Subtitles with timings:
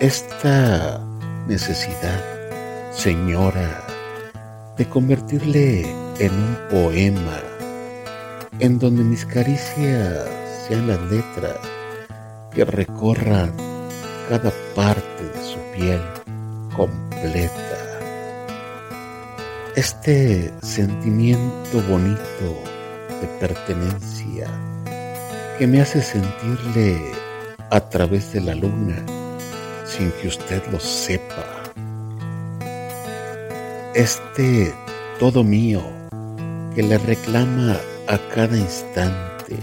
[0.00, 1.00] esta
[1.48, 2.22] necesidad,
[2.92, 3.84] señora,
[4.76, 5.80] de convertirle
[6.20, 7.40] en un poema,
[8.60, 10.24] en donde mis caricias
[10.68, 11.56] sean las letras
[12.54, 13.52] que recorran
[14.28, 16.00] cada parte de su piel
[16.76, 17.50] completa.
[19.74, 22.62] Este sentimiento bonito
[23.20, 24.46] de pertenencia
[25.58, 27.00] que me hace sentirle
[27.70, 29.17] a través de la luna
[29.88, 31.44] sin que usted lo sepa.
[33.94, 34.72] Este
[35.18, 35.82] todo mío
[36.74, 39.56] que le reclama a cada instante,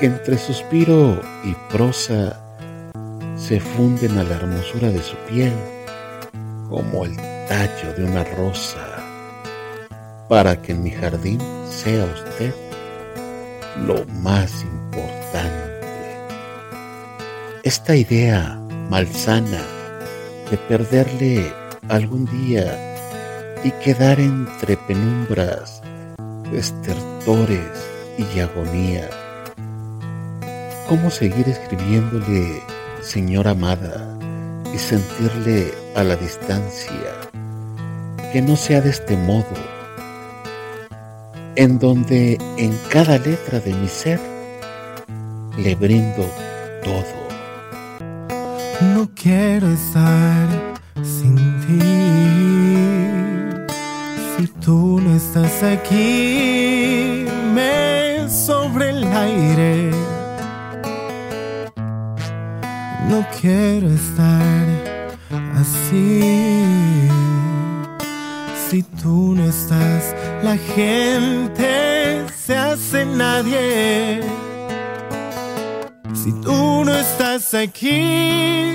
[0.00, 2.40] que entre suspiro y prosa
[3.36, 5.52] se funden a la hermosura de su piel
[6.68, 7.16] como el
[7.48, 8.84] tallo de una rosa,
[10.28, 12.52] para que en mi jardín sea usted
[13.86, 15.66] lo más importante.
[17.62, 19.62] Esta idea malsana
[20.50, 21.52] de perderle
[21.88, 22.78] algún día
[23.64, 25.82] y quedar entre penumbras,
[26.52, 27.60] estertores
[28.18, 29.08] y agonía.
[30.88, 32.62] ¿Cómo seguir escribiéndole,
[33.00, 34.16] señora amada,
[34.72, 37.12] y sentirle a la distancia?
[38.32, 39.46] Que no sea de este modo,
[41.56, 44.20] en donde en cada letra de mi ser
[45.58, 46.30] le brindo
[46.84, 47.25] todo
[49.26, 50.46] quiero estar
[51.02, 51.80] sin ti.
[54.36, 59.90] Si tú no estás aquí, me sobre el aire.
[63.10, 64.64] No quiero estar
[65.60, 67.08] así.
[68.68, 74.20] Si tú no estás, la gente se hace nadie.
[76.14, 78.74] Si tú no estás aquí,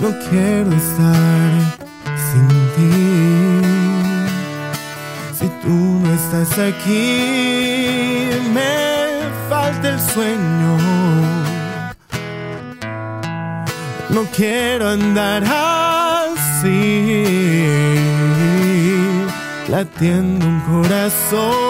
[0.00, 1.50] no quiero estar
[2.28, 2.92] sin ti.
[5.38, 8.72] Si tú no estás aquí, me
[9.48, 10.78] falta el sueño.
[14.08, 17.24] No quiero andar así,
[19.68, 21.69] latiendo un corazón.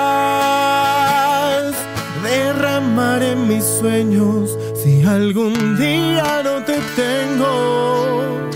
[2.99, 8.49] en mis sueños si algún día no te tengo.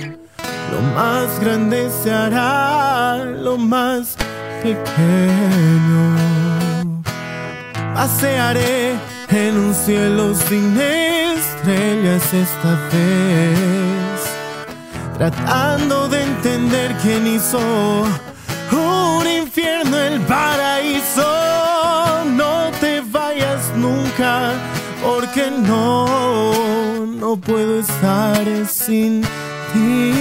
[0.71, 4.17] Lo más grande se hará lo más
[4.61, 6.15] pequeño.
[7.93, 8.95] Pasearé
[9.29, 14.19] en un cielo sin estrellas esta vez,
[15.17, 17.59] tratando de entender quién hizo
[18.71, 21.84] un infierno el paraíso.
[25.57, 29.21] no, no puedo estar sin
[29.73, 30.13] ti.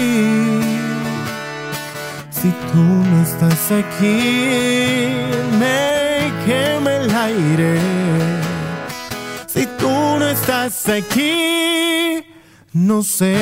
[2.30, 5.12] Si tú no estás aquí,
[5.58, 7.80] me quema el aire.
[9.46, 12.24] Si tú no estás aquí,
[12.72, 13.34] no sé.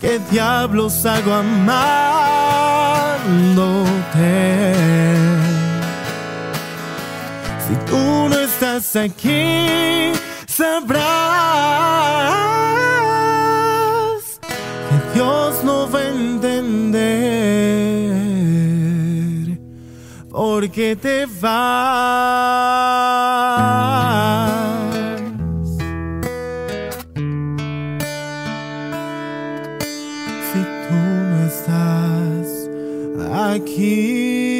[0.00, 1.88] ¿Qué diablos hago amándote?
[7.66, 10.10] Si tú no estás aquí,
[10.48, 10.98] sabrás
[14.88, 16.98] que Dios no va a entender
[20.28, 21.68] porque te vas.
[30.50, 30.98] Si tú
[31.30, 32.68] no estás
[33.54, 34.57] aquí.